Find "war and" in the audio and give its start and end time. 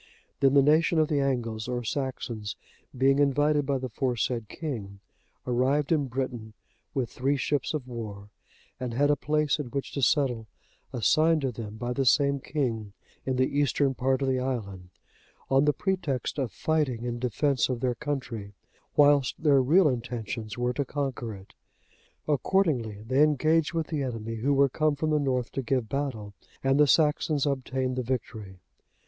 7.87-8.95